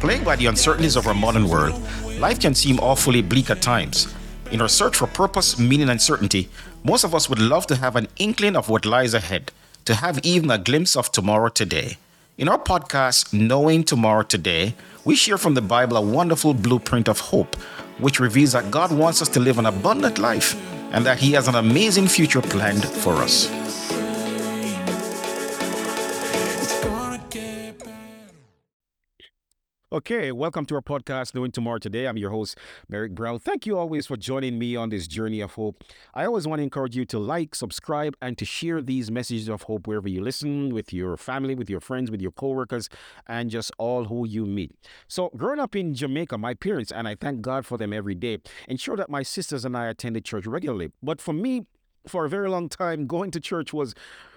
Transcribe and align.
Plagued 0.00 0.24
by 0.24 0.36
the 0.36 0.46
uncertainties 0.46 0.94
of 0.94 1.06
our 1.06 1.14
modern 1.14 1.48
world, 1.48 1.80
life 2.18 2.38
can 2.38 2.54
seem 2.54 2.78
awfully 2.78 3.22
bleak 3.22 3.50
at 3.50 3.60
times. 3.60 4.14
In 4.52 4.60
our 4.60 4.68
search 4.68 4.96
for 4.96 5.08
purpose, 5.08 5.58
meaning, 5.58 5.88
and 5.88 6.00
certainty, 6.00 6.48
most 6.84 7.02
of 7.02 7.14
us 7.14 7.28
would 7.28 7.40
love 7.40 7.66
to 7.66 7.76
have 7.76 7.96
an 7.96 8.06
inkling 8.16 8.54
of 8.54 8.68
what 8.68 8.86
lies 8.86 9.14
ahead, 9.14 9.50
to 9.84 9.94
have 9.94 10.20
even 10.24 10.50
a 10.50 10.58
glimpse 10.58 10.94
of 10.94 11.10
tomorrow 11.10 11.48
today. 11.48 11.96
In 12.38 12.48
our 12.48 12.58
podcast, 12.58 13.32
Knowing 13.32 13.82
Tomorrow 13.82 14.22
Today, 14.22 14.74
we 15.04 15.16
share 15.16 15.38
from 15.38 15.54
the 15.54 15.62
Bible 15.62 15.96
a 15.96 16.02
wonderful 16.02 16.54
blueprint 16.54 17.08
of 17.08 17.18
hope, 17.18 17.56
which 17.98 18.20
reveals 18.20 18.52
that 18.52 18.70
God 18.70 18.92
wants 18.92 19.22
us 19.22 19.28
to 19.30 19.40
live 19.40 19.58
an 19.58 19.66
abundant 19.66 20.18
life 20.18 20.54
and 20.92 21.04
that 21.06 21.18
He 21.18 21.32
has 21.32 21.48
an 21.48 21.54
amazing 21.54 22.06
future 22.06 22.42
planned 22.42 22.84
for 22.84 23.14
us. 23.14 23.48
Okay, 29.96 30.30
welcome 30.30 30.66
to 30.66 30.74
our 30.74 30.82
podcast, 30.82 31.34
Knowing 31.34 31.52
Tomorrow 31.52 31.78
Today. 31.78 32.06
I'm 32.06 32.18
your 32.18 32.28
host, 32.28 32.58
Merrick 32.86 33.14
Brown. 33.14 33.38
Thank 33.38 33.64
you 33.64 33.78
always 33.78 34.06
for 34.06 34.14
joining 34.18 34.58
me 34.58 34.76
on 34.76 34.90
this 34.90 35.06
journey 35.06 35.40
of 35.40 35.54
hope. 35.54 35.82
I 36.12 36.26
always 36.26 36.46
want 36.46 36.58
to 36.58 36.64
encourage 36.64 36.94
you 36.94 37.06
to 37.06 37.18
like, 37.18 37.54
subscribe, 37.54 38.14
and 38.20 38.36
to 38.36 38.44
share 38.44 38.82
these 38.82 39.10
messages 39.10 39.48
of 39.48 39.62
hope 39.62 39.86
wherever 39.86 40.06
you 40.06 40.22
listen, 40.22 40.68
with 40.68 40.92
your 40.92 41.16
family, 41.16 41.54
with 41.54 41.70
your 41.70 41.80
friends, 41.80 42.10
with 42.10 42.20
your 42.20 42.30
coworkers, 42.30 42.90
and 43.26 43.48
just 43.48 43.72
all 43.78 44.04
who 44.04 44.26
you 44.28 44.44
meet. 44.44 44.70
So, 45.08 45.30
growing 45.34 45.60
up 45.60 45.74
in 45.74 45.94
Jamaica, 45.94 46.36
my 46.36 46.52
parents, 46.52 46.92
and 46.92 47.08
I 47.08 47.14
thank 47.14 47.40
God 47.40 47.64
for 47.64 47.78
them 47.78 47.94
every 47.94 48.14
day, 48.14 48.36
ensure 48.68 48.96
that 48.98 49.08
my 49.08 49.22
sisters 49.22 49.64
and 49.64 49.74
I 49.74 49.86
attended 49.86 50.26
church 50.26 50.46
regularly. 50.46 50.92
But 51.02 51.22
for 51.22 51.32
me, 51.32 51.64
for 52.06 52.26
a 52.26 52.28
very 52.28 52.50
long 52.50 52.68
time, 52.68 53.06
going 53.06 53.30
to 53.30 53.40
church 53.40 53.72
was 53.72 53.94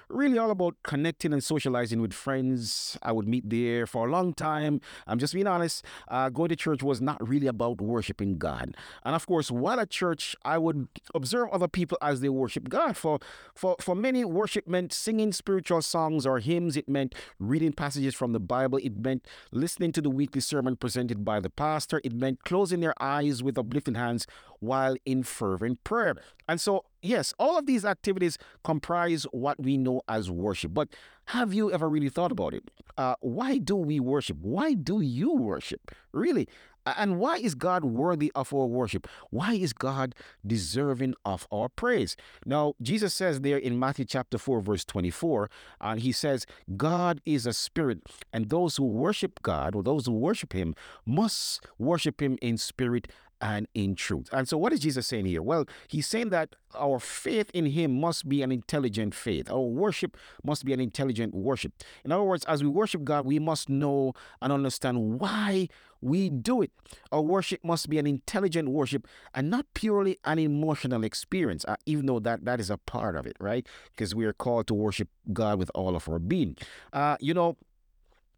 really 0.09 0.37
all 0.37 0.51
about 0.51 0.75
connecting 0.83 1.33
and 1.33 1.43
socializing 1.43 2.01
with 2.01 2.13
friends 2.13 2.97
I 3.01 3.11
would 3.11 3.27
meet 3.27 3.49
there 3.49 3.85
for 3.85 4.07
a 4.07 4.11
long 4.11 4.33
time. 4.33 4.81
I'm 5.07 5.19
just 5.19 5.33
being 5.33 5.47
honest, 5.47 5.85
uh, 6.07 6.29
going 6.29 6.49
to 6.49 6.55
church 6.55 6.81
was 6.81 7.01
not 7.01 7.25
really 7.25 7.47
about 7.47 7.79
worshiping 7.79 8.37
God. 8.37 8.75
And 9.05 9.15
of 9.15 9.25
course, 9.27 9.51
while 9.51 9.79
at 9.79 9.89
church, 9.89 10.35
I 10.43 10.57
would 10.57 10.87
observe 11.13 11.49
other 11.51 11.67
people 11.67 11.97
as 12.01 12.21
they 12.21 12.29
worship 12.29 12.69
God. 12.69 12.97
For, 12.97 13.19
for, 13.53 13.75
for 13.79 13.95
many, 13.95 14.25
worship 14.25 14.67
meant 14.67 14.93
singing 14.93 15.31
spiritual 15.31 15.81
songs 15.81 16.25
or 16.25 16.39
hymns, 16.39 16.75
it 16.75 16.89
meant 16.89 17.15
reading 17.39 17.73
passages 17.73 18.15
from 18.15 18.33
the 18.33 18.39
Bible, 18.39 18.79
it 18.81 18.97
meant 18.97 19.25
listening 19.51 19.91
to 19.93 20.01
the 20.01 20.09
weekly 20.09 20.41
sermon 20.41 20.75
presented 20.75 21.23
by 21.23 21.39
the 21.39 21.49
pastor, 21.49 22.01
it 22.03 22.13
meant 22.13 22.43
closing 22.43 22.79
their 22.79 22.95
eyes 23.01 23.43
with 23.43 23.57
uplifted 23.57 23.95
hands 23.95 24.25
while 24.59 24.95
in 25.05 25.23
fervent 25.23 25.83
prayer. 25.83 26.15
And 26.47 26.59
so, 26.59 26.85
yes, 27.01 27.33
all 27.39 27.57
of 27.57 27.65
these 27.65 27.85
activities 27.85 28.37
comprise 28.63 29.23
what 29.31 29.59
we 29.59 29.77
know 29.77 30.01
as 30.07 30.31
worship. 30.31 30.73
But 30.73 30.89
have 31.25 31.53
you 31.53 31.71
ever 31.71 31.87
really 31.87 32.09
thought 32.09 32.31
about 32.31 32.53
it? 32.53 32.71
Uh, 32.97 33.15
why 33.21 33.57
do 33.57 33.75
we 33.75 33.99
worship? 33.99 34.37
Why 34.41 34.73
do 34.73 35.01
you 35.01 35.33
worship? 35.33 35.91
Really? 36.11 36.47
And 36.85 37.19
why 37.19 37.37
is 37.37 37.55
God 37.55 37.83
worthy 37.83 38.31
of 38.35 38.53
our 38.53 38.65
worship? 38.65 39.07
Why 39.29 39.53
is 39.53 39.73
God 39.73 40.15
deserving 40.45 41.15
of 41.25 41.47
our 41.51 41.69
praise? 41.69 42.15
Now, 42.45 42.73
Jesus 42.81 43.13
says 43.13 43.41
there 43.41 43.57
in 43.57 43.77
Matthew 43.77 44.05
chapter 44.05 44.37
4, 44.37 44.61
verse 44.61 44.85
24, 44.85 45.49
and 45.81 45.99
he 45.99 46.11
says, 46.11 46.45
God 46.77 47.21
is 47.25 47.45
a 47.45 47.53
spirit, 47.53 47.99
and 48.33 48.49
those 48.49 48.77
who 48.77 48.85
worship 48.85 49.41
God, 49.41 49.75
or 49.75 49.83
those 49.83 50.05
who 50.05 50.13
worship 50.13 50.53
him, 50.53 50.73
must 51.05 51.65
worship 51.77 52.21
him 52.21 52.37
in 52.41 52.57
spirit 52.57 53.07
and 53.41 53.67
in 53.73 53.95
truth. 53.95 54.29
And 54.31 54.47
so, 54.47 54.57
what 54.57 54.73
is 54.73 54.79
Jesus 54.79 55.07
saying 55.07 55.25
here? 55.25 55.41
Well, 55.41 55.65
he's 55.87 56.07
saying 56.07 56.29
that 56.29 56.55
our 56.75 56.99
faith 56.99 57.49
in 57.53 57.67
him 57.67 57.99
must 57.99 58.27
be 58.27 58.41
an 58.41 58.51
intelligent 58.51 59.15
faith. 59.15 59.49
Our 59.49 59.61
worship 59.61 60.17
must 60.43 60.65
be 60.65 60.73
an 60.73 60.79
intelligent 60.79 61.33
worship. 61.33 61.73
In 62.03 62.11
other 62.11 62.23
words, 62.23 62.45
as 62.45 62.63
we 62.63 62.69
worship 62.69 63.03
God, 63.03 63.25
we 63.25 63.39
must 63.39 63.69
know 63.69 64.13
and 64.41 64.51
understand 64.51 65.19
why 65.19 65.67
we 66.01 66.29
do 66.29 66.61
it. 66.61 66.71
Our 67.11 67.21
worship 67.21 67.63
must 67.63 67.89
be 67.89 67.99
an 67.99 68.07
intelligent 68.07 68.69
worship 68.69 69.07
and 69.33 69.49
not 69.49 69.65
purely 69.73 70.17
an 70.25 70.39
emotional 70.39 71.03
experience, 71.03 71.65
uh, 71.67 71.75
even 71.85 72.05
though 72.05 72.19
that, 72.19 72.45
that 72.45 72.59
is 72.59 72.69
a 72.69 72.77
part 72.77 73.15
of 73.15 73.25
it, 73.25 73.35
right? 73.39 73.67
Because 73.95 74.15
we 74.15 74.25
are 74.25 74.33
called 74.33 74.67
to 74.67 74.73
worship 74.73 75.09
God 75.33 75.59
with 75.59 75.71
all 75.75 75.95
of 75.95 76.07
our 76.07 76.19
being. 76.19 76.55
Uh, 76.93 77.17
you 77.19 77.33
know, 77.33 77.57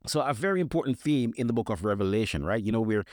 so 0.08 0.22
a 0.22 0.34
very 0.34 0.60
important 0.62 1.00
theme 1.00 1.34
in 1.38 1.48
the 1.48 1.54
book 1.54 1.70
of 1.70 1.86
Revelation, 1.86 2.44
right? 2.44 2.64
You 2.64 2.72
know, 2.72 2.82
we're 2.82 3.06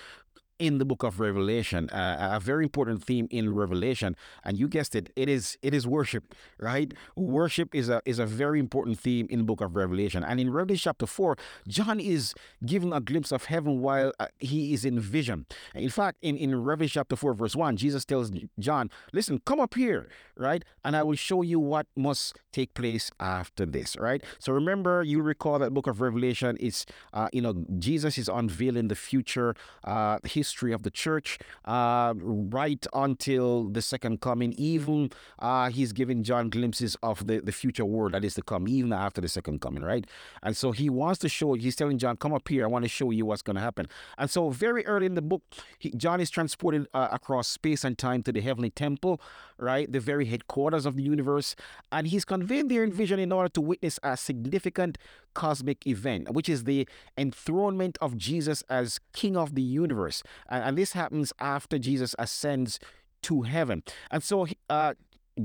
in 0.58 0.78
the 0.78 0.84
book 0.84 1.02
of 1.02 1.20
Revelation, 1.20 1.88
uh, 1.90 2.30
a 2.32 2.40
very 2.40 2.64
important 2.64 3.02
theme 3.04 3.28
in 3.30 3.54
Revelation, 3.54 4.16
and 4.44 4.58
you 4.58 4.68
guessed 4.68 4.94
it, 4.94 5.10
it 5.16 5.28
is 5.28 5.56
it 5.62 5.72
is 5.74 5.86
worship, 5.86 6.34
right? 6.58 6.92
Worship 7.16 7.74
is 7.74 7.88
a 7.88 8.02
is 8.04 8.18
a 8.18 8.26
very 8.26 8.58
important 8.58 8.98
theme 8.98 9.26
in 9.30 9.38
the 9.40 9.44
book 9.44 9.60
of 9.60 9.76
Revelation, 9.76 10.24
and 10.24 10.40
in 10.40 10.50
Revelation 10.50 10.90
chapter 10.90 11.06
four, 11.06 11.36
John 11.66 12.00
is 12.00 12.34
given 12.64 12.92
a 12.92 13.00
glimpse 13.00 13.32
of 13.32 13.44
heaven 13.44 13.80
while 13.80 14.12
uh, 14.18 14.26
he 14.38 14.74
is 14.74 14.84
in 14.84 14.98
vision. 15.00 15.46
In 15.74 15.90
fact, 15.90 16.18
in 16.22 16.36
in 16.36 16.54
Revelation 16.62 17.00
chapter 17.00 17.16
four, 17.16 17.34
verse 17.34 17.54
one, 17.54 17.76
Jesus 17.76 18.04
tells 18.04 18.30
John, 18.58 18.90
"Listen, 19.12 19.40
come 19.44 19.60
up 19.60 19.74
here, 19.74 20.08
right, 20.36 20.64
and 20.84 20.96
I 20.96 21.02
will 21.02 21.16
show 21.16 21.42
you 21.42 21.60
what 21.60 21.86
must 21.96 22.36
take 22.52 22.74
place 22.74 23.10
after 23.20 23.64
this." 23.64 23.96
Right. 23.96 24.24
So 24.38 24.52
remember, 24.52 25.02
you 25.02 25.22
recall 25.22 25.58
that 25.60 25.72
book 25.72 25.86
of 25.86 26.00
Revelation 26.00 26.56
is, 26.56 26.84
uh, 27.12 27.28
you 27.32 27.42
know, 27.42 27.64
Jesus 27.78 28.18
is 28.18 28.28
unveiling 28.28 28.88
the 28.88 28.96
future. 28.96 29.54
Uh, 29.84 30.18
history 30.48 30.72
of 30.72 30.82
the 30.82 30.90
church 30.90 31.38
uh, 31.66 32.14
right 32.16 32.86
until 32.94 33.68
the 33.68 33.82
second 33.82 34.20
coming. 34.20 34.54
Even 34.56 35.10
uh, 35.38 35.68
he's 35.68 35.92
giving 35.92 36.22
John 36.22 36.48
glimpses 36.48 36.96
of 37.02 37.26
the, 37.26 37.40
the 37.40 37.52
future 37.52 37.84
world 37.84 38.12
that 38.12 38.24
is 38.24 38.34
to 38.34 38.42
come, 38.42 38.66
even 38.66 38.92
after 38.92 39.20
the 39.20 39.28
second 39.28 39.60
coming, 39.60 39.82
right? 39.82 40.06
And 40.42 40.56
so 40.56 40.72
he 40.72 40.88
wants 40.88 41.18
to 41.20 41.28
show, 41.28 41.52
he's 41.54 41.76
telling 41.76 41.98
John, 41.98 42.16
come 42.16 42.32
up 42.32 42.48
here, 42.48 42.64
I 42.64 42.68
want 42.68 42.84
to 42.84 42.88
show 42.88 43.10
you 43.10 43.26
what's 43.26 43.42
going 43.42 43.56
to 43.56 43.62
happen. 43.62 43.86
And 44.16 44.30
so 44.30 44.48
very 44.50 44.86
early 44.86 45.06
in 45.06 45.14
the 45.14 45.22
book, 45.22 45.42
he, 45.78 45.90
John 45.90 46.20
is 46.20 46.30
transported 46.30 46.88
uh, 46.94 47.08
across 47.12 47.46
space 47.48 47.84
and 47.84 47.98
time 47.98 48.22
to 48.22 48.32
the 48.32 48.40
heavenly 48.40 48.70
temple, 48.70 49.20
right? 49.58 49.90
The 49.90 50.00
very 50.00 50.26
headquarters 50.26 50.86
of 50.86 50.96
the 50.96 51.02
universe. 51.02 51.54
And 51.92 52.06
he's 52.06 52.24
conveyed 52.24 52.68
there 52.70 52.84
in 52.84 52.92
vision 52.92 53.18
in 53.18 53.32
order 53.32 53.50
to 53.50 53.60
witness 53.60 53.98
a 54.02 54.16
significant 54.16 54.96
cosmic 55.34 55.86
event, 55.86 56.32
which 56.32 56.48
is 56.48 56.64
the 56.64 56.88
enthronement 57.16 57.98
of 58.00 58.16
Jesus 58.16 58.62
as 58.68 58.98
King 59.12 59.36
of 59.36 59.54
the 59.54 59.62
universe. 59.62 60.22
And, 60.48 60.78
this 60.78 60.92
happens 60.92 61.32
after 61.40 61.78
Jesus 61.78 62.14
ascends 62.18 62.78
to 63.22 63.42
heaven. 63.42 63.82
And 64.10 64.22
so 64.22 64.46
uh, 64.70 64.94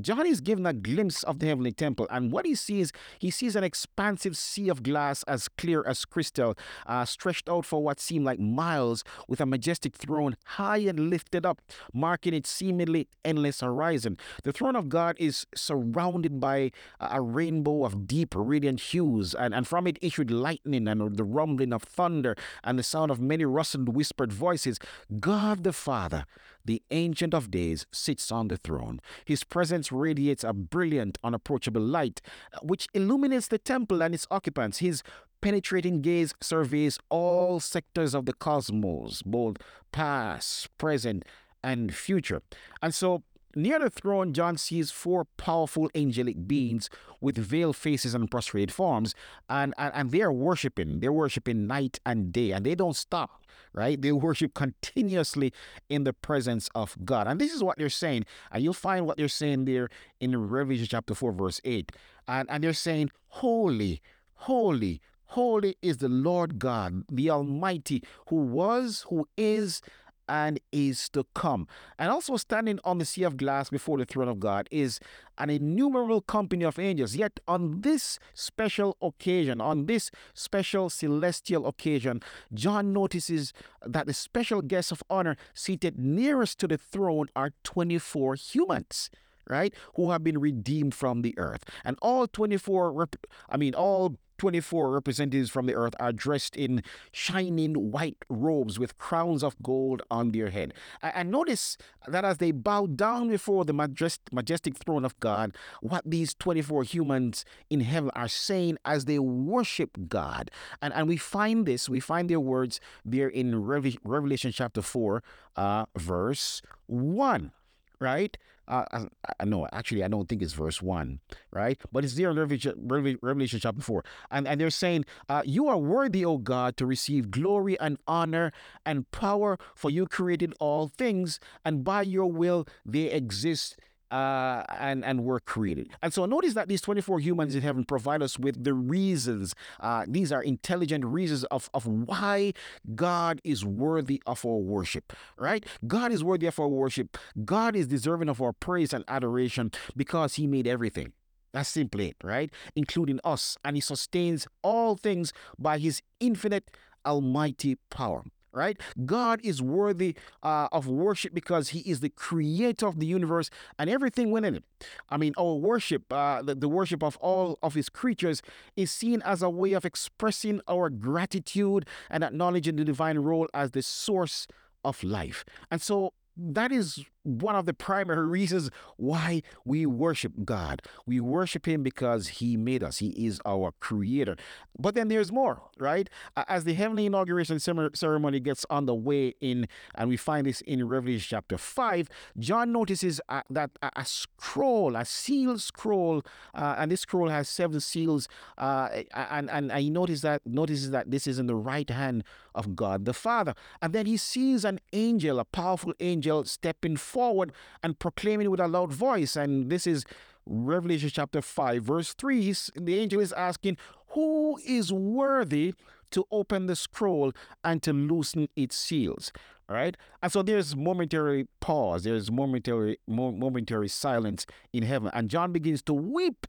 John 0.02 0.26
is 0.26 0.42
given 0.42 0.66
a 0.66 0.74
glimpse 0.74 1.24
of 1.24 1.40
the 1.40 1.48
heavenly 1.48 1.72
temple, 1.72 2.08
and 2.10 2.32
what 2.32 2.46
he 2.46 2.56
sees, 2.56 2.92
he 3.20 3.30
sees 3.32 3.56
an 3.56 3.64
expansive 3.64 4.36
sea 4.36 4.70
of 4.70 4.84
glass 4.84 5.24
as 5.24 5.48
clear 5.48 5.84
as 5.86 6.06
crystal, 6.06 6.56
uh, 6.86 7.06
stretched 7.06 7.50
out 7.50 7.66
for 7.66 7.84
what 7.84 8.00
seemed 8.00 8.26
like 8.26 8.40
miles, 8.40 9.04
with 9.28 9.42
a 9.42 9.46
majestic 9.46 9.96
throne 9.96 10.36
high 10.46 10.78
and 10.78 11.10
lifted 11.10 11.46
up, 11.46 11.62
marking 11.94 12.34
its 12.34 12.50
seemingly 12.50 13.08
endless 13.24 13.62
horizon. 13.62 14.18
The 14.44 14.52
throne 14.52 14.76
of 14.76 14.90
God 14.90 15.16
is 15.20 15.46
surrounded 15.56 16.40
by 16.40 16.72
a 17.00 17.22
rainbow 17.22 17.86
of 17.86 18.08
deep, 18.08 18.34
radiant 18.36 18.80
hues, 18.80 19.34
and, 19.34 19.54
and 19.54 19.68
from 19.68 19.88
it 19.88 19.98
issued 20.02 20.32
lightning 20.32 20.88
and 20.88 21.18
the 21.18 21.24
rumbling 21.24 21.74
of 21.74 21.84
thunder 21.84 22.36
and 22.64 22.80
the 22.80 22.84
sound 22.84 23.12
of 23.12 23.20
many 23.20 23.46
rustled, 23.46 23.90
whispered 23.90 24.34
voices. 24.34 24.80
God 25.20 25.64
the 25.64 25.74
Father, 25.74 26.26
the 26.66 26.82
Ancient 26.92 27.34
of 27.34 27.52
Days, 27.52 27.86
sits 27.92 28.32
on 28.32 28.48
the 28.48 28.58
throne. 28.58 29.00
His 29.26 29.44
presence 29.44 29.92
radiates 29.92 30.44
a 30.44 30.54
brilliant, 30.54 31.18
unapproachable 31.24 31.82
light, 31.82 32.22
uh, 32.54 32.60
which 32.62 32.88
illuminates 32.94 33.48
the 33.48 33.58
temple 33.58 34.02
and 34.02 34.14
its 34.14 34.28
occupants. 34.32 34.78
His 34.80 35.04
penetrating 35.42 36.02
gaze 36.02 36.34
surveys 36.42 36.98
all 37.10 37.60
sectors 37.60 38.16
of 38.16 38.26
the 38.26 38.34
cosmos, 38.34 39.22
both 39.24 39.58
past, 39.92 40.76
present, 40.78 41.26
and 41.64 41.94
future. 41.94 42.42
And 42.82 42.94
so, 42.94 43.24
near 43.56 43.80
the 43.80 43.90
throne, 43.90 44.34
John 44.34 44.58
sees 44.58 44.92
four 44.92 45.26
powerful 45.38 45.90
angelic 45.96 46.36
hmm. 46.36 46.44
beings 46.44 46.90
with 47.22 47.38
veiled 47.38 47.76
faces 47.76 48.14
and 48.14 48.30
prostrate 48.30 48.72
forms, 48.72 49.16
and, 49.50 49.74
and, 49.78 49.94
and 49.94 50.12
they 50.12 50.22
are 50.22 50.34
worshiping. 50.34 51.00
They're 51.00 51.14
worshiping 51.14 51.68
night 51.68 52.00
and 52.06 52.32
day, 52.32 52.52
and 52.52 52.66
they 52.66 52.76
don't 52.76 52.96
stop 52.96 53.44
right? 53.74 54.02
They 54.02 54.12
worship 54.12 54.54
continuously 54.56 55.52
in 55.90 56.04
the 56.04 56.14
presence 56.14 56.70
of 56.76 56.96
God. 57.04 57.28
And 57.28 57.42
this 57.42 57.54
is 57.54 57.64
what 57.64 57.78
they're 57.78 57.90
saying. 57.90 58.26
And 58.52 58.64
you'll 58.64 58.74
find 58.74 59.06
what 59.06 59.18
they're 59.18 59.28
saying 59.28 59.66
there 59.66 59.90
in 60.20 60.50
Revelation 60.50 60.88
chapter 60.90 61.16
4, 61.16 61.32
verse 61.32 61.60
8. 61.64 61.92
And, 62.28 62.50
and 62.50 62.64
they're 62.64 62.74
saying, 62.74 63.10
Holy, 63.30 64.02
holy, 64.36 65.02
holy 65.26 65.76
is 65.82 65.98
the 65.98 66.10
Lord 66.10 66.60
God, 66.60 67.04
the 67.12 67.30
Almighty, 67.30 68.04
who 68.28 68.38
was, 68.38 69.06
who 69.10 69.28
is, 69.36 69.82
and 70.28 70.60
is 70.72 71.10
to 71.10 71.26
come. 71.34 71.68
And 71.98 72.10
also 72.12 72.38
standing 72.38 72.80
on 72.84 72.98
the 72.98 73.06
sea 73.06 73.24
of 73.24 73.38
glass 73.38 73.70
before 73.70 73.98
the 73.98 74.06
throne 74.06 74.28
of 74.28 74.40
God 74.40 74.68
is 74.72 75.00
an 75.38 75.50
innumerable 75.50 76.22
company 76.22 76.66
of 76.66 76.80
angels. 76.80 77.16
Yet 77.16 77.40
on 77.48 77.82
this 77.82 78.20
special 78.34 78.98
occasion, 79.02 79.62
on 79.62 79.86
this 79.86 80.12
special 80.34 80.90
celestial 80.90 81.68
occasion, 81.68 82.22
John 82.54 82.94
notices 82.94 83.54
that 83.86 84.08
the 84.08 84.14
special 84.14 84.62
guests 84.62 84.92
of 84.92 85.04
honor 85.10 85.36
seated 85.54 86.00
nearest 86.00 86.60
to 86.60 86.68
the 86.68 86.78
throne 86.78 87.28
are 87.36 87.52
24 87.64 88.36
humans 88.36 89.10
right 89.50 89.74
who 89.96 90.12
have 90.12 90.24
been 90.24 90.40
redeemed 90.40 90.96
from 90.96 91.22
the 91.22 91.38
earth 91.38 91.66
and 91.84 91.98
all 92.02 92.28
24 92.28 92.94
rep- 92.94 93.28
i 93.50 93.58
mean 93.58 93.76
all 93.76 94.16
24 94.44 94.92
representatives 94.92 95.50
from 95.50 95.68
the 95.68 95.74
earth 95.74 95.94
are 96.02 96.12
dressed 96.12 96.58
in 96.58 96.84
shining 97.14 97.92
white 97.94 98.18
robes 98.28 98.78
with 98.78 98.98
crowns 98.98 99.42
of 99.42 99.56
gold 99.64 100.02
on 100.12 100.34
their 100.34 100.50
head. 100.50 100.74
And 101.02 101.32
notice 101.32 101.78
that 102.10 102.26
as 102.26 102.40
they 102.40 102.52
bow 102.52 102.88
down 102.88 103.30
before 103.30 103.64
the 103.64 103.72
majestic 103.72 104.76
throne 104.76 105.06
of 105.06 105.18
God, 105.22 105.56
what 105.80 106.04
these 106.06 106.34
24 106.34 106.84
humans 106.84 107.46
in 107.70 107.80
heaven 107.80 108.12
are 108.16 108.28
saying 108.28 108.80
as 108.84 109.06
they 109.06 109.18
worship 109.18 110.10
God. 110.10 110.52
And, 110.82 110.94
and 110.94 111.08
we 111.08 111.16
find 111.16 111.66
this, 111.66 111.88
we 111.88 112.02
find 112.02 112.30
their 112.30 112.42
words 112.42 112.82
there 113.06 113.30
in 113.30 113.64
Revelation 113.64 114.52
chapter 114.52 114.82
4, 114.82 115.24
uh, 115.56 115.86
verse 115.96 116.62
1, 116.88 117.54
right? 118.02 118.38
Uh, 118.68 118.86
I, 118.92 119.06
I 119.40 119.46
know 119.46 119.68
actually 119.72 120.04
I 120.04 120.08
don't 120.08 120.28
think 120.28 120.42
it's 120.42 120.54
verse 120.54 120.82
one, 120.82 121.20
right? 121.52 121.80
But 121.92 122.04
it's 122.04 122.16
there 122.16 122.30
in 122.30 122.38
Revelation, 122.38 122.74
Revelation 123.22 123.60
chapter 123.60 123.82
four, 123.82 124.04
and 124.32 124.48
and 124.48 124.60
they're 124.60 124.70
saying, 124.70 125.06
uh, 125.30 125.44
"You 125.46 125.68
are 125.68 125.78
worthy, 125.78 126.26
O 126.26 126.38
God, 126.38 126.78
to 126.78 126.86
receive 126.86 127.32
glory 127.32 127.80
and 127.80 127.98
honor 128.08 128.52
and 128.86 129.10
power, 129.12 129.58
for 129.76 129.90
you 129.90 130.06
created 130.08 130.54
all 130.60 130.88
things, 130.88 131.40
and 131.66 131.84
by 131.84 132.04
your 132.04 132.32
will 132.32 132.68
they 132.86 133.12
exist." 133.12 133.78
Uh, 134.14 134.64
and 134.80 135.04
and 135.04 135.26
were 135.26 135.40
created. 135.40 135.90
And 136.04 136.14
so 136.14 136.26
notice 136.26 136.54
that 136.54 136.68
these 136.68 136.82
24 136.82 137.20
humans 137.20 137.56
in 137.56 137.64
heaven 137.64 137.84
provide 137.84 138.22
us 138.22 138.38
with 138.38 138.64
the 138.64 138.74
reasons. 138.74 139.56
Uh, 139.80 140.06
these 140.08 140.32
are 140.32 140.44
intelligent 140.44 141.04
reasons 141.04 141.44
of, 141.46 141.68
of 141.74 141.88
why 141.88 142.54
God 142.94 143.42
is 143.44 143.66
worthy 143.66 144.22
of 144.28 144.46
our 144.46 144.58
worship, 144.58 145.14
right? 145.38 145.66
God 145.88 146.12
is 146.12 146.24
worthy 146.24 146.46
of 146.46 146.60
our 146.60 146.68
worship. 146.68 147.18
God 147.44 147.76
is 147.76 147.88
deserving 147.88 148.30
of 148.30 148.40
our 148.40 148.54
praise 148.54 148.94
and 148.94 149.04
adoration 149.08 149.72
because 149.98 150.36
he 150.36 150.46
made 150.46 150.68
everything. 150.68 151.14
That's 151.52 151.70
simply 151.70 152.10
it, 152.10 152.18
right? 152.24 152.52
Including 152.76 153.20
us. 153.24 153.58
And 153.66 153.76
he 153.76 153.82
sustains 153.82 154.48
all 154.62 154.96
things 154.96 155.34
by 155.58 155.80
his 155.80 156.04
infinite 156.20 156.70
almighty 157.06 157.78
power 157.90 158.24
right? 158.54 158.80
God 159.06 159.42
is 159.44 159.62
worthy 159.62 160.16
uh, 160.42 160.68
of 160.72 160.88
worship 160.88 161.34
because 161.34 161.70
He 161.70 161.80
is 161.80 162.00
the 162.00 162.10
creator 162.10 162.88
of 162.88 163.00
the 163.00 163.06
universe 163.06 163.50
and 163.78 163.90
everything 163.90 164.32
within 164.32 164.56
it. 164.56 164.64
I 165.10 165.18
mean, 165.18 165.34
our 165.38 165.56
worship, 165.56 166.12
uh, 166.12 166.42
the, 166.42 166.56
the 166.56 166.70
worship 166.70 167.04
of 167.04 167.18
all 167.18 167.58
of 167.62 167.74
His 167.74 167.90
creatures, 167.90 168.42
is 168.76 168.92
seen 168.92 169.22
as 169.24 169.42
a 169.42 169.50
way 169.50 169.74
of 169.74 169.86
expressing 169.86 170.62
our 170.68 170.90
gratitude 170.90 171.86
and 172.10 172.24
acknowledging 172.24 172.76
the 172.76 172.86
divine 172.86 173.20
role 173.20 173.48
as 173.54 173.72
the 173.72 173.82
source 173.82 174.48
of 174.84 175.04
life. 175.04 175.44
And 175.72 175.82
so 175.82 176.14
that 176.36 176.72
is 176.72 177.06
one 177.24 177.56
of 177.56 177.66
the 177.66 177.74
primary 177.74 178.28
reasons 178.28 178.70
why 178.98 179.42
we 179.66 179.86
worship 179.86 180.34
God. 180.44 180.82
We 181.06 181.20
worship 181.20 181.68
Him 181.68 181.84
because 181.84 182.28
He 182.28 182.58
made 182.58 182.84
us, 182.84 182.98
He 183.00 183.10
is 183.10 183.40
our 183.46 183.74
creator. 183.80 184.36
But 184.78 184.96
then 184.96 185.08
there's 185.08 185.32
more, 185.32 185.62
right? 185.80 186.10
As 186.36 186.64
the 186.64 186.74
heavenly 186.74 187.06
inauguration 187.06 187.60
ceremony 187.60 188.40
gets 188.40 188.66
underway 188.70 189.36
in, 189.40 189.68
and 189.96 190.10
we 190.10 190.18
find 190.18 190.46
this 190.48 190.62
in 190.62 190.88
Revelation 190.88 191.28
chapter 191.30 191.58
5, 191.58 192.10
John 192.38 192.72
notices 192.72 193.22
uh, 193.30 193.42
that 193.50 193.72
a 193.82 194.06
scroll, 194.06 194.96
a 194.96 195.06
sealed 195.06 195.62
scroll, 195.62 196.22
uh, 196.54 196.76
and 196.78 196.92
this 196.92 197.02
scroll 197.02 197.30
has 197.30 197.48
seven 197.48 197.80
seals, 197.80 198.28
uh, 198.58 198.90
and, 199.14 199.50
and, 199.50 199.72
and 199.72 199.82
he 199.82 199.90
notices 199.90 200.22
that, 200.22 200.42
notices 200.46 200.92
that 200.92 201.10
this 201.10 201.28
is 201.28 201.40
in 201.40 201.48
the 201.48 201.56
right 201.56 201.90
hand 201.90 202.24
of 202.54 202.76
God 202.76 203.06
the 203.06 203.14
Father. 203.14 203.54
And 203.82 203.94
then 203.94 204.06
he 204.06 204.18
sees 204.18 204.64
an 204.66 204.80
angel, 204.92 205.40
a 205.40 205.46
powerful 205.46 205.94
angel, 206.00 206.44
stepping 206.46 206.98
forward 206.98 207.13
and 207.16 208.00
proclaiming 208.00 208.50
with 208.50 208.60
a 208.60 208.68
loud 208.68 208.92
voice. 208.92 209.36
And 209.36 209.70
this 209.70 209.88
is 209.88 210.06
Revelation 210.46 211.10
chapter 211.12 211.42
5, 211.42 211.84
verse 211.84 212.14
3. 212.14 212.54
The 212.76 213.00
angel 213.00 213.22
is 213.22 213.34
asking, 213.34 213.78
Who 214.10 214.60
is 214.66 214.92
worthy 214.92 215.74
to 216.12 216.26
open 216.32 216.68
the 216.68 216.76
scroll 216.76 217.32
and 217.64 217.82
to 217.84 217.94
loosen 217.94 218.50
its 218.56 218.76
seals? 218.76 219.32
All 219.70 219.76
right. 219.76 219.96
And 220.22 220.32
so 220.32 220.42
there's 220.42 220.76
momentary 220.76 221.48
pause, 221.60 222.04
there's 222.04 222.32
momentary 222.32 223.00
momentary 223.08 223.88
silence 223.88 224.46
in 224.74 224.84
heaven. 224.84 225.12
And 225.14 225.30
John 225.30 225.52
begins 225.52 225.82
to 225.84 225.94
weep 225.94 226.48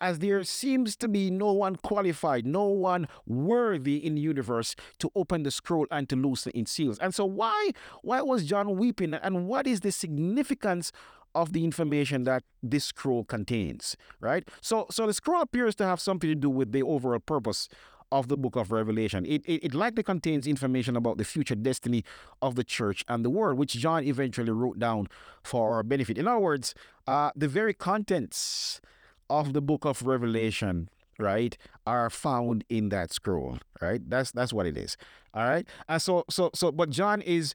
as 0.00 0.18
there 0.18 0.42
seems 0.44 0.96
to 0.96 1.08
be 1.08 1.30
no 1.30 1.52
one 1.52 1.76
qualified, 1.76 2.46
no 2.46 2.64
one 2.64 3.08
worthy 3.26 4.04
in 4.04 4.14
the 4.14 4.20
universe 4.20 4.74
to 4.98 5.10
open 5.14 5.42
the 5.42 5.50
scroll 5.50 5.86
and 5.90 6.08
to 6.08 6.16
loosen 6.16 6.52
its 6.54 6.72
seals. 6.72 6.98
And 6.98 7.14
so 7.14 7.24
why 7.24 7.70
why 8.02 8.22
was 8.22 8.44
John 8.44 8.76
weeping 8.76 9.14
and 9.14 9.46
what 9.48 9.66
is 9.66 9.80
the 9.80 9.92
significance 9.92 10.92
of 11.34 11.52
the 11.52 11.64
information 11.64 12.24
that 12.24 12.44
this 12.62 12.86
scroll 12.86 13.24
contains, 13.24 13.96
right? 14.20 14.48
So 14.60 14.86
so 14.90 15.06
the 15.06 15.14
scroll 15.14 15.42
appears 15.42 15.74
to 15.76 15.84
have 15.84 16.00
something 16.00 16.28
to 16.28 16.34
do 16.34 16.50
with 16.50 16.72
the 16.72 16.82
overall 16.82 17.20
purpose 17.20 17.68
of 18.12 18.28
the 18.28 18.36
book 18.36 18.56
of 18.56 18.70
Revelation. 18.70 19.26
It, 19.26 19.42
it, 19.46 19.64
it, 19.64 19.74
likely 19.74 20.04
contains 20.04 20.46
information 20.46 20.96
about 20.96 21.18
the 21.18 21.24
future 21.24 21.56
destiny 21.56 22.04
of 22.40 22.54
the 22.54 22.62
church 22.62 23.04
and 23.08 23.24
the 23.24 23.30
world, 23.30 23.58
which 23.58 23.72
John 23.72 24.04
eventually 24.04 24.52
wrote 24.52 24.78
down 24.78 25.08
for 25.42 25.74
our 25.74 25.82
benefit. 25.82 26.16
In 26.16 26.28
other 26.28 26.38
words, 26.38 26.72
uh, 27.06 27.30
the 27.34 27.48
very 27.48 27.74
contents 27.74 28.80
of 29.28 29.52
the 29.52 29.60
book 29.60 29.84
of 29.84 30.06
Revelation, 30.06 30.88
right, 31.18 31.56
are 31.86 32.10
found 32.10 32.64
in 32.68 32.88
that 32.90 33.12
scroll, 33.12 33.58
right? 33.80 34.00
That's 34.08 34.32
that's 34.32 34.52
what 34.52 34.66
it 34.66 34.76
is. 34.76 34.96
All 35.34 35.44
right. 35.44 35.66
And 35.88 36.00
so 36.00 36.24
so 36.30 36.50
so 36.54 36.72
but 36.72 36.90
John 36.90 37.20
is 37.20 37.54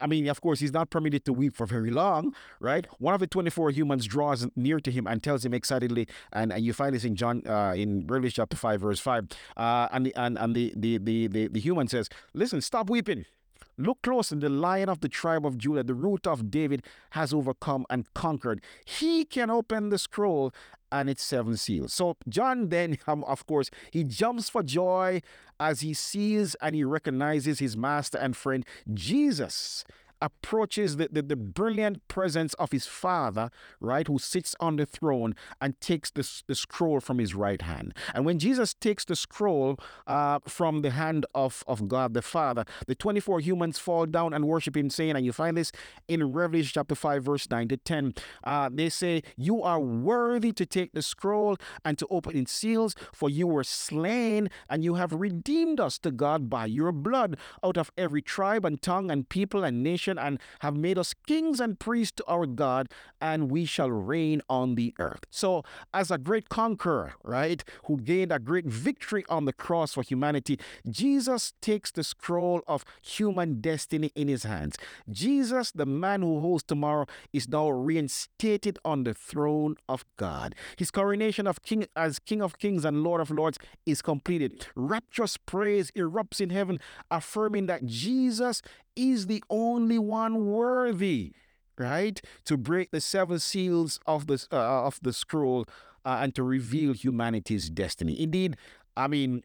I 0.00 0.06
mean, 0.06 0.28
of 0.28 0.40
course, 0.40 0.60
he's 0.60 0.72
not 0.72 0.90
permitted 0.90 1.24
to 1.24 1.32
weep 1.32 1.54
for 1.54 1.66
very 1.66 1.90
long, 1.90 2.34
right? 2.60 2.86
One 2.98 3.12
of 3.12 3.20
the 3.20 3.26
24 3.26 3.70
humans 3.70 4.06
draws 4.06 4.46
near 4.54 4.78
to 4.80 4.90
him 4.90 5.06
and 5.06 5.22
tells 5.22 5.44
him 5.44 5.52
excitedly, 5.52 6.06
and, 6.32 6.52
and 6.52 6.64
you 6.64 6.72
find 6.72 6.94
this 6.94 7.04
in 7.04 7.16
John 7.16 7.42
uh, 7.46 7.74
in 7.76 8.06
Revelation 8.06 8.36
chapter 8.36 8.56
5, 8.56 8.80
verse 8.80 9.00
5. 9.00 9.26
Uh, 9.56 9.88
and 9.90 10.06
the 10.06 10.14
and, 10.14 10.38
and 10.38 10.54
the, 10.54 10.72
the, 10.76 10.98
the, 10.98 11.26
the, 11.26 11.48
the 11.48 11.60
human 11.60 11.88
says, 11.88 12.08
Listen, 12.34 12.60
stop 12.60 12.88
weeping. 12.88 13.24
Look 13.80 14.02
close, 14.02 14.32
and 14.32 14.42
the 14.42 14.48
lion 14.48 14.88
of 14.88 15.00
the 15.00 15.08
tribe 15.08 15.46
of 15.46 15.56
Judah, 15.56 15.84
the 15.84 15.94
root 15.94 16.26
of 16.26 16.50
David, 16.50 16.82
has 17.10 17.32
overcome 17.32 17.86
and 17.88 18.12
conquered. 18.12 18.60
He 18.84 19.24
can 19.24 19.50
open 19.50 19.90
the 19.90 19.98
scroll 19.98 20.52
and 20.90 21.08
its 21.10 21.22
seven 21.22 21.56
seals. 21.56 21.92
So 21.92 22.16
John 22.28 22.68
then, 22.68 22.98
um, 23.06 23.24
of 23.24 23.46
course, 23.46 23.70
he 23.90 24.04
jumps 24.04 24.48
for 24.48 24.62
joy 24.62 25.22
as 25.60 25.80
he 25.80 25.94
sees 25.94 26.54
and 26.56 26.74
he 26.74 26.84
recognizes 26.84 27.58
his 27.58 27.76
master 27.76 28.18
and 28.18 28.36
friend 28.36 28.64
Jesus 28.92 29.84
approaches 30.20 30.96
the, 30.96 31.08
the, 31.10 31.22
the, 31.22 31.36
brilliant 31.36 32.06
presence 32.08 32.54
of 32.54 32.72
his 32.72 32.86
father, 32.86 33.50
right, 33.80 34.06
who 34.06 34.18
sits 34.18 34.54
on 34.60 34.76
the 34.76 34.86
throne 34.86 35.34
and 35.60 35.80
takes 35.80 36.10
the, 36.10 36.28
the 36.46 36.54
scroll 36.54 37.00
from 37.00 37.18
his 37.18 37.34
right 37.34 37.62
hand. 37.62 37.94
And 38.14 38.24
when 38.24 38.38
Jesus 38.38 38.74
takes 38.74 39.04
the 39.04 39.16
scroll 39.16 39.78
uh, 40.06 40.40
from 40.46 40.82
the 40.82 40.90
hand 40.90 41.26
of, 41.34 41.62
of 41.66 41.88
God 41.88 42.14
the 42.14 42.22
Father, 42.22 42.64
the 42.86 42.94
24 42.94 43.40
humans 43.40 43.78
fall 43.78 44.06
down 44.06 44.32
and 44.34 44.46
worship 44.46 44.76
him, 44.76 44.90
saying, 44.90 45.16
and 45.16 45.24
you 45.24 45.32
find 45.32 45.56
this 45.56 45.72
in 46.06 46.32
Revelation 46.32 46.72
chapter 46.74 46.94
5, 46.94 47.24
verse 47.24 47.48
9 47.50 47.68
to 47.68 47.76
10. 47.76 48.14
Uh, 48.44 48.70
they 48.72 48.88
say, 48.88 49.22
You 49.36 49.62
are 49.62 49.80
worthy 49.80 50.52
to 50.52 50.66
take 50.66 50.92
the 50.92 51.02
scroll 51.02 51.56
and 51.84 51.98
to 51.98 52.06
open 52.10 52.36
its 52.36 52.52
seals, 52.52 52.94
for 53.12 53.30
you 53.30 53.46
were 53.46 53.64
slain 53.64 54.48
and 54.68 54.84
you 54.84 54.94
have 54.94 55.12
redeemed 55.12 55.80
us 55.80 55.98
to 56.00 56.10
God 56.10 56.50
by 56.50 56.66
your 56.66 56.92
blood 56.92 57.36
out 57.62 57.76
of 57.76 57.90
every 57.96 58.22
tribe 58.22 58.64
and 58.64 58.80
tongue 58.80 59.10
and 59.10 59.28
people 59.28 59.64
and 59.64 59.82
nation 59.82 60.07
and 60.16 60.38
have 60.60 60.76
made 60.76 60.96
us 60.96 61.12
kings 61.26 61.60
and 61.60 61.78
priests 61.78 62.14
to 62.16 62.24
our 62.26 62.46
God, 62.46 62.88
and 63.20 63.50
we 63.50 63.64
shall 63.64 63.90
reign 63.90 64.40
on 64.48 64.76
the 64.76 64.94
earth. 64.98 65.24
So, 65.30 65.64
as 65.92 66.10
a 66.10 66.18
great 66.18 66.48
conqueror, 66.48 67.14
right, 67.24 67.62
who 67.86 67.98
gained 67.98 68.32
a 68.32 68.38
great 68.38 68.66
victory 68.66 69.24
on 69.28 69.44
the 69.44 69.52
cross 69.52 69.94
for 69.94 70.02
humanity, 70.02 70.58
Jesus 70.88 71.52
takes 71.60 71.90
the 71.90 72.04
scroll 72.04 72.62
of 72.68 72.84
human 73.02 73.60
destiny 73.60 74.12
in 74.14 74.28
his 74.28 74.44
hands. 74.44 74.76
Jesus, 75.10 75.72
the 75.72 75.86
man 75.86 76.22
who 76.22 76.40
holds 76.40 76.62
tomorrow, 76.62 77.06
is 77.32 77.48
now 77.48 77.68
reinstated 77.68 78.78
on 78.84 79.04
the 79.04 79.14
throne 79.14 79.76
of 79.88 80.04
God. 80.16 80.54
His 80.76 80.90
coronation 80.90 81.46
of 81.46 81.62
king 81.62 81.86
as 81.96 82.18
King 82.18 82.42
of 82.42 82.58
Kings 82.58 82.84
and 82.84 83.02
Lord 83.02 83.20
of 83.20 83.30
Lords 83.30 83.58
is 83.86 84.02
completed. 84.02 84.66
Rapturous 84.74 85.36
praise 85.36 85.90
erupts 85.92 86.40
in 86.40 86.50
heaven, 86.50 86.78
affirming 87.10 87.66
that 87.66 87.86
Jesus 87.86 88.62
is 88.98 89.26
the 89.26 89.42
only 89.48 89.98
one 89.98 90.46
worthy, 90.46 91.32
right, 91.78 92.20
to 92.44 92.56
break 92.56 92.90
the 92.90 93.00
seven 93.00 93.38
seals 93.38 94.00
of 94.06 94.26
the 94.26 94.46
uh, 94.52 94.86
of 94.86 94.98
the 95.02 95.12
scroll 95.12 95.64
uh, 96.04 96.18
and 96.22 96.34
to 96.34 96.42
reveal 96.42 96.92
humanity's 96.92 97.70
destiny. 97.70 98.20
Indeed, 98.20 98.56
I 98.96 99.06
mean, 99.06 99.44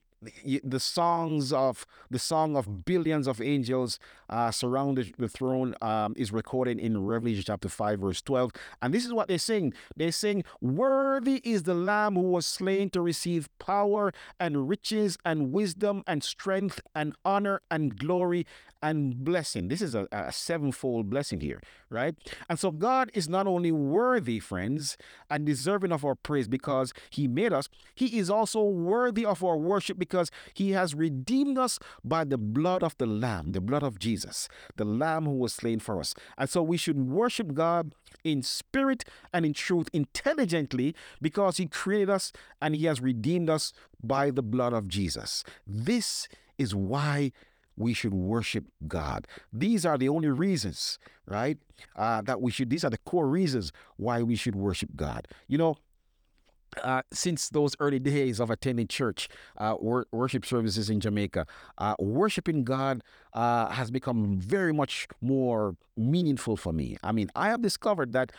the 0.63 0.79
songs 0.79 1.51
of 1.53 1.85
the 2.09 2.19
song 2.19 2.55
of 2.55 2.85
billions 2.85 3.27
of 3.27 3.41
angels 3.41 3.99
uh, 4.29 4.51
surrounded 4.51 5.13
the 5.17 5.29
throne 5.29 5.75
um, 5.81 6.13
is 6.17 6.31
recorded 6.31 6.79
in 6.79 7.05
Revelation 7.05 7.43
chapter 7.45 7.69
5, 7.69 7.99
verse 7.99 8.21
12. 8.21 8.51
And 8.81 8.93
this 8.93 9.05
is 9.05 9.13
what 9.13 9.27
they 9.27 9.37
sing. 9.37 9.73
They 9.95 10.11
sing, 10.11 10.43
Worthy 10.61 11.41
is 11.43 11.63
the 11.63 11.73
Lamb 11.73 12.15
who 12.15 12.21
was 12.21 12.45
slain 12.45 12.89
to 12.91 13.01
receive 13.01 13.49
power 13.59 14.11
and 14.39 14.67
riches 14.67 15.17
and 15.25 15.51
wisdom 15.51 16.03
and 16.07 16.23
strength 16.23 16.81
and 16.95 17.15
honor 17.25 17.61
and 17.69 17.97
glory 17.97 18.45
and 18.83 19.23
blessing. 19.23 19.69
This 19.69 19.81
is 19.81 19.95
a, 19.95 20.07
a 20.11 20.31
sevenfold 20.31 21.09
blessing 21.09 21.39
here, 21.39 21.61
right? 21.89 22.15
And 22.49 22.59
so 22.59 22.69
God 22.69 23.09
is 23.13 23.29
not 23.29 23.47
only 23.47 23.71
worthy, 23.71 24.39
friends, 24.39 24.97
and 25.29 25.45
deserving 25.45 25.93
of 25.93 26.03
our 26.03 26.15
praise 26.15 26.49
because 26.49 26.93
He 27.09 27.27
made 27.27 27.53
us, 27.53 27.69
He 27.95 28.17
is 28.19 28.29
also 28.29 28.61
worthy 28.61 29.25
of 29.25 29.41
our 29.41 29.57
worship 29.57 29.97
because 29.97 30.12
Because 30.13 30.29
he 30.53 30.73
has 30.73 30.93
redeemed 30.93 31.57
us 31.57 31.79
by 32.03 32.23
the 32.23 32.37
blood 32.37 32.83
of 32.83 32.95
the 32.99 33.07
Lamb, 33.07 33.53
the 33.53 33.59
blood 33.59 33.81
of 33.81 33.97
Jesus, 33.97 34.47
the 34.75 34.85
Lamb 34.85 35.25
who 35.25 35.31
was 35.31 35.55
slain 35.55 35.79
for 35.79 35.99
us. 35.99 36.13
And 36.37 36.47
so 36.47 36.61
we 36.61 36.77
should 36.77 36.99
worship 37.09 37.55
God 37.55 37.95
in 38.23 38.43
spirit 38.43 39.05
and 39.33 39.43
in 39.43 39.53
truth 39.53 39.89
intelligently 39.91 40.93
because 41.19 41.57
He 41.57 41.65
created 41.65 42.11
us 42.11 42.31
and 42.61 42.75
He 42.75 42.85
has 42.85 43.01
redeemed 43.01 43.49
us 43.49 43.73
by 44.03 44.29
the 44.29 44.43
blood 44.43 44.71
of 44.71 44.87
Jesus. 44.87 45.43
This 45.65 46.27
is 46.59 46.75
why 46.75 47.31
we 47.75 47.95
should 47.95 48.13
worship 48.13 48.65
God. 48.87 49.27
These 49.51 49.83
are 49.83 49.97
the 49.97 50.09
only 50.09 50.27
reasons, 50.29 50.99
right? 51.25 51.57
Uh, 51.95 52.21
that 52.21 52.39
we 52.39 52.51
should, 52.51 52.69
these 52.69 52.85
are 52.85 52.91
the 52.91 52.99
core 52.99 53.27
reasons 53.27 53.71
why 53.97 54.21
we 54.21 54.35
should 54.35 54.55
worship 54.55 54.91
God. 54.95 55.27
You 55.47 55.57
know, 55.57 55.77
uh, 56.83 57.01
since 57.11 57.49
those 57.49 57.75
early 57.79 57.99
days 57.99 58.39
of 58.39 58.49
attending 58.49 58.87
church, 58.87 59.29
uh, 59.57 59.75
wor- 59.79 60.07
worship 60.11 60.45
services 60.45 60.89
in 60.89 60.99
Jamaica, 60.99 61.45
uh, 61.77 61.95
worshiping 61.99 62.63
God 62.63 63.03
uh, 63.33 63.69
has 63.69 63.91
become 63.91 64.39
very 64.39 64.73
much 64.73 65.07
more 65.21 65.75
meaningful 65.97 66.57
for 66.57 66.73
me. 66.73 66.97
I 67.03 67.11
mean, 67.11 67.29
I 67.35 67.49
have 67.49 67.61
discovered 67.61 68.13
that 68.13 68.31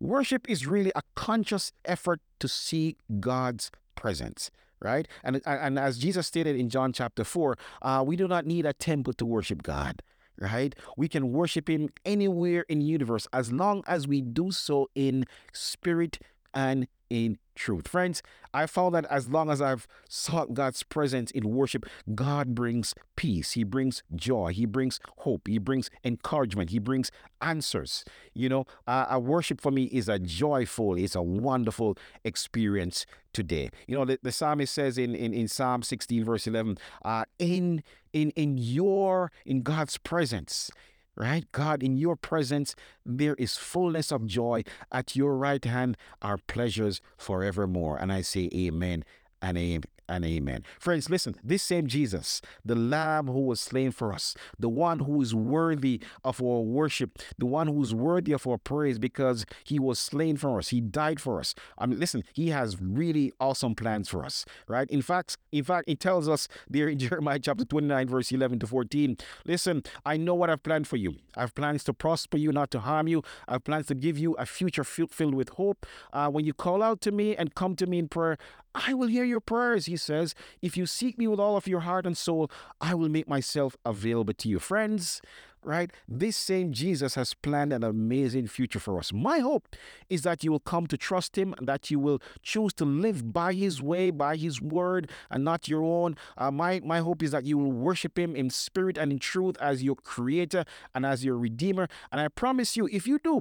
worship 0.00 0.48
is 0.48 0.66
really 0.66 0.92
a 0.94 1.02
conscious 1.14 1.72
effort 1.84 2.20
to 2.40 2.48
seek 2.48 2.98
God's 3.20 3.70
presence 3.94 4.50
right? 4.82 5.06
And 5.22 5.40
and 5.46 5.78
as 5.78 5.98
Jesus 5.98 6.26
stated 6.26 6.56
in 6.56 6.68
John 6.68 6.92
chapter 6.92 7.24
four, 7.24 7.56
uh, 7.82 8.02
we 8.04 8.16
do 8.16 8.26
not 8.26 8.46
need 8.46 8.66
a 8.66 8.72
temple 8.72 9.12
to 9.14 9.24
worship 9.24 9.62
God. 9.62 10.02
Right? 10.40 10.74
We 10.96 11.08
can 11.08 11.30
worship 11.30 11.68
Him 11.68 11.90
anywhere 12.04 12.64
in 12.68 12.80
universe 12.80 13.28
as 13.32 13.52
long 13.52 13.84
as 13.86 14.08
we 14.08 14.20
do 14.20 14.50
so 14.50 14.90
in 14.94 15.26
spirit 15.52 16.18
and 16.52 16.88
in 17.12 17.36
truth. 17.54 17.86
Friends, 17.86 18.22
I 18.54 18.64
found 18.64 18.94
that 18.94 19.04
as 19.10 19.28
long 19.28 19.50
as 19.50 19.60
I've 19.60 19.86
sought 20.08 20.54
God's 20.54 20.82
presence 20.82 21.30
in 21.30 21.50
worship, 21.50 21.84
God 22.14 22.54
brings 22.54 22.94
peace. 23.16 23.52
He 23.52 23.64
brings 23.64 24.02
joy. 24.16 24.52
He 24.54 24.64
brings 24.64 24.98
hope. 25.18 25.46
He 25.46 25.58
brings 25.58 25.90
encouragement. 26.02 26.70
He 26.70 26.78
brings 26.78 27.10
answers. 27.42 28.02
You 28.32 28.48
know, 28.48 28.64
uh, 28.86 29.04
a 29.10 29.20
worship 29.20 29.60
for 29.60 29.70
me 29.70 29.84
is 29.84 30.08
a 30.08 30.18
joyful, 30.18 30.96
it's 30.96 31.14
a 31.14 31.22
wonderful 31.22 31.98
experience 32.24 33.04
today. 33.34 33.68
You 33.86 33.96
know, 33.96 34.06
the, 34.06 34.18
the 34.22 34.32
psalmist 34.32 34.72
says 34.72 34.96
in, 34.96 35.14
in, 35.14 35.34
in 35.34 35.48
Psalm 35.48 35.82
16, 35.82 36.24
verse 36.24 36.46
11, 36.46 36.78
uh, 37.04 37.24
in, 37.38 37.82
in, 38.14 38.30
in 38.30 38.56
your, 38.56 39.30
in 39.44 39.60
God's 39.60 39.98
presence, 39.98 40.70
right? 41.16 41.50
God, 41.52 41.82
in 41.82 41.96
your 41.96 42.16
presence, 42.16 42.74
there 43.04 43.34
is 43.34 43.56
fullness 43.56 44.10
of 44.10 44.26
joy. 44.26 44.62
At 44.90 45.16
your 45.16 45.36
right 45.36 45.64
hand 45.64 45.96
are 46.20 46.38
pleasures 46.38 47.00
forevermore. 47.16 47.96
And 47.98 48.12
I 48.12 48.22
say, 48.22 48.48
Amen 48.54 49.04
and 49.40 49.58
amen 49.58 49.82
and 50.08 50.24
amen. 50.24 50.64
Friends, 50.78 51.08
listen, 51.08 51.36
this 51.42 51.62
same 51.62 51.86
Jesus, 51.86 52.40
the 52.64 52.74
Lamb 52.74 53.26
who 53.26 53.40
was 53.40 53.60
slain 53.60 53.90
for 53.92 54.12
us, 54.12 54.34
the 54.58 54.68
one 54.68 55.00
who 55.00 55.20
is 55.22 55.34
worthy 55.34 56.00
of 56.24 56.42
our 56.42 56.60
worship, 56.60 57.18
the 57.38 57.46
one 57.46 57.66
who 57.66 57.82
is 57.82 57.94
worthy 57.94 58.32
of 58.32 58.46
our 58.46 58.58
praise 58.58 58.98
because 58.98 59.44
he 59.64 59.78
was 59.78 59.98
slain 59.98 60.36
for 60.36 60.58
us, 60.58 60.68
he 60.68 60.80
died 60.80 61.20
for 61.20 61.38
us. 61.40 61.54
I 61.78 61.86
mean, 61.86 61.98
listen, 61.98 62.24
he 62.32 62.48
has 62.48 62.80
really 62.80 63.32
awesome 63.40 63.74
plans 63.74 64.08
for 64.08 64.24
us, 64.24 64.44
right? 64.68 64.88
In 64.90 65.02
fact, 65.02 65.38
in 65.50 65.64
fact, 65.64 65.88
it 65.88 66.00
tells 66.00 66.28
us 66.28 66.48
there 66.68 66.88
in 66.88 66.98
Jeremiah 67.02 67.38
chapter 67.38 67.64
29, 67.64 68.08
verse 68.08 68.32
11 68.32 68.58
to 68.60 68.66
14, 68.66 69.16
listen, 69.46 69.82
I 70.04 70.16
know 70.16 70.34
what 70.34 70.50
I've 70.50 70.62
planned 70.62 70.88
for 70.88 70.96
you. 70.96 71.16
I've 71.36 71.54
plans 71.54 71.84
to 71.84 71.94
prosper 71.94 72.36
you, 72.36 72.52
not 72.52 72.70
to 72.72 72.80
harm 72.80 73.08
you. 73.08 73.22
I've 73.48 73.64
plans 73.64 73.86
to 73.86 73.94
give 73.94 74.18
you 74.18 74.34
a 74.34 74.46
future 74.46 74.84
filled 74.84 75.34
with 75.34 75.50
hope. 75.50 75.86
Uh, 76.12 76.28
when 76.28 76.44
you 76.44 76.52
call 76.52 76.82
out 76.82 77.00
to 77.02 77.12
me 77.12 77.36
and 77.36 77.54
come 77.54 77.76
to 77.76 77.86
me 77.86 77.98
in 77.98 78.08
prayer, 78.08 78.38
I 78.74 78.94
will 78.94 79.08
hear 79.08 79.24
your 79.24 79.40
prayers, 79.40 79.86
he 79.92 79.96
says. 79.96 80.34
If 80.60 80.76
you 80.76 80.86
seek 80.86 81.18
me 81.18 81.28
with 81.28 81.38
all 81.38 81.56
of 81.56 81.68
your 81.68 81.80
heart 81.80 82.06
and 82.06 82.16
soul, 82.16 82.50
I 82.80 82.94
will 82.94 83.08
make 83.08 83.28
myself 83.28 83.76
available 83.84 84.34
to 84.34 84.48
you. 84.48 84.58
Friends, 84.58 85.20
right? 85.62 85.90
This 86.08 86.36
same 86.36 86.72
Jesus 86.72 87.14
has 87.14 87.34
planned 87.34 87.72
an 87.72 87.84
amazing 87.84 88.46
future 88.48 88.80
for 88.80 88.98
us. 88.98 89.12
My 89.12 89.38
hope 89.38 89.76
is 90.08 90.22
that 90.22 90.42
you 90.42 90.50
will 90.50 90.60
come 90.60 90.86
to 90.88 90.96
trust 90.96 91.36
him, 91.36 91.54
that 91.60 91.90
you 91.90 91.98
will 91.98 92.20
choose 92.42 92.72
to 92.74 92.84
live 92.84 93.32
by 93.32 93.52
his 93.52 93.80
way, 93.80 94.10
by 94.10 94.36
his 94.36 94.60
word, 94.60 95.10
and 95.30 95.44
not 95.44 95.68
your 95.68 95.84
own. 95.84 96.16
Uh, 96.36 96.50
my, 96.50 96.80
my 96.84 96.98
hope 96.98 97.22
is 97.22 97.30
that 97.30 97.44
you 97.44 97.58
will 97.58 97.72
worship 97.72 98.18
him 98.18 98.34
in 98.34 98.50
spirit 98.50 98.98
and 98.98 99.12
in 99.12 99.18
truth 99.18 99.56
as 99.60 99.82
your 99.82 99.96
creator 99.96 100.64
and 100.94 101.06
as 101.06 101.24
your 101.24 101.36
redeemer. 101.36 101.88
And 102.10 102.20
I 102.20 102.28
promise 102.28 102.76
you, 102.76 102.88
if 102.90 103.06
you 103.06 103.18
do, 103.18 103.40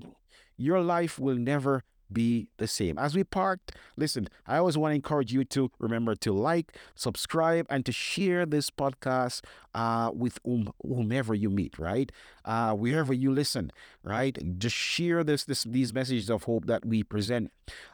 your 0.57 0.81
life 0.81 1.17
will 1.17 1.37
never 1.37 1.83
be 2.13 2.47
the 2.57 2.67
same. 2.67 2.97
As 2.97 3.15
we 3.15 3.23
part, 3.23 3.71
listen, 3.95 4.27
I 4.47 4.57
always 4.57 4.77
want 4.77 4.91
to 4.91 4.95
encourage 4.95 5.31
you 5.33 5.43
to 5.45 5.71
remember 5.79 6.15
to 6.15 6.33
like, 6.33 6.75
subscribe, 6.95 7.65
and 7.69 7.85
to 7.85 7.91
share 7.91 8.45
this 8.45 8.69
podcast 8.69 9.41
uh, 9.73 10.11
with 10.13 10.39
whom, 10.43 10.71
whomever 10.81 11.33
you 11.33 11.49
meet, 11.49 11.79
right? 11.79 12.11
Uh, 12.43 12.73
wherever 12.73 13.13
you 13.13 13.31
listen, 13.31 13.71
right? 14.03 14.37
Just 14.57 14.75
share 14.75 15.23
this, 15.23 15.43
this 15.43 15.63
these 15.63 15.93
messages 15.93 16.29
of 16.29 16.43
hope 16.43 16.65
that 16.65 16.85
we 16.85 17.03
present 17.03 17.51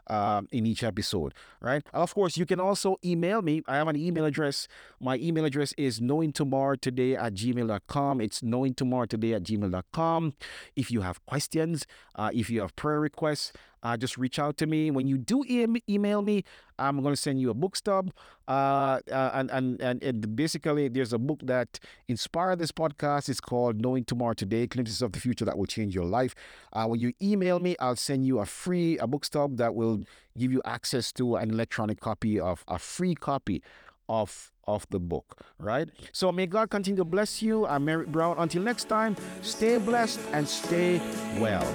uh, 0.07 0.41
in 0.51 0.65
each 0.65 0.83
episode, 0.83 1.33
right? 1.61 1.83
Of 1.93 2.13
course, 2.15 2.37
you 2.37 2.45
can 2.45 2.59
also 2.59 2.95
email 3.03 3.41
me. 3.41 3.61
I 3.67 3.75
have 3.75 3.87
an 3.87 3.95
email 3.95 4.25
address. 4.25 4.67
My 4.99 5.17
email 5.17 5.45
address 5.45 5.73
is 5.77 5.99
knowingtomorrowtoday 5.99 7.17
at 7.17 7.33
gmail.com. 7.33 8.21
It's 8.21 8.41
knowingtomorrowtoday 8.41 9.35
at 9.35 9.43
gmail.com. 9.43 10.33
If 10.75 10.91
you 10.91 11.01
have 11.01 11.25
questions, 11.25 11.85
uh, 12.15 12.31
if 12.33 12.49
you 12.49 12.61
have 12.61 12.75
prayer 12.75 12.99
requests, 12.99 13.51
uh, 13.83 13.95
just 13.97 14.17
reach 14.17 14.39
out 14.39 14.57
to 14.57 14.65
me. 14.65 14.91
When 14.91 15.07
you 15.07 15.17
do 15.17 15.43
e- 15.45 15.83
email 15.89 16.21
me, 16.21 16.43
I'm 16.79 17.01
going 17.01 17.13
to 17.13 17.21
send 17.21 17.39
you 17.41 17.49
a 17.49 17.53
book 17.53 17.75
stub. 17.75 18.11
Uh, 18.47 18.99
uh, 19.11 19.31
and, 19.33 19.81
and, 19.81 20.03
and, 20.03 20.35
basically, 20.35 20.87
there's 20.87 21.13
a 21.13 21.17
book 21.17 21.39
that 21.43 21.79
inspired 22.07 22.59
this 22.59 22.71
podcast. 22.71 23.29
It's 23.29 23.39
called 23.41 23.81
Knowing 23.81 24.05
Tomorrow 24.05 24.33
Today 24.33 24.67
Glimpses 24.67 25.01
of 25.01 25.11
the 25.11 25.19
Future 25.19 25.45
That 25.45 25.57
Will 25.57 25.65
Change 25.65 25.93
Your 25.93 26.05
Life. 26.05 26.35
Uh, 26.71 26.85
when 26.85 26.99
you 26.99 27.13
email 27.21 27.59
me, 27.59 27.75
I'll 27.79 27.95
send 27.95 28.25
you 28.25 28.39
a 28.39 28.45
free 28.45 28.97
a 28.99 29.07
book 29.07 29.25
stub 29.25 29.57
that 29.57 29.75
will 29.75 30.03
give 30.37 30.51
you 30.51 30.61
access 30.65 31.11
to 31.13 31.35
an 31.35 31.51
electronic 31.51 31.99
copy 31.99 32.39
of 32.39 32.63
a 32.67 32.79
free 32.79 33.15
copy 33.15 33.61
of 34.09 34.51
of 34.67 34.85
the 34.89 34.99
book 34.99 35.41
right 35.59 35.89
so 36.11 36.31
may 36.31 36.45
god 36.45 36.69
continue 36.69 36.97
to 36.97 37.05
bless 37.05 37.41
you 37.41 37.65
i'm 37.67 37.83
merrick 37.85 38.07
brown 38.07 38.35
until 38.37 38.61
next 38.61 38.85
time 38.85 39.15
stay 39.41 39.77
blessed 39.77 40.19
and 40.31 40.47
stay 40.47 40.99
well 41.39 41.65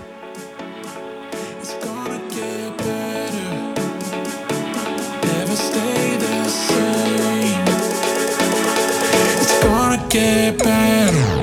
get 10.12 10.58
better. 10.58 11.42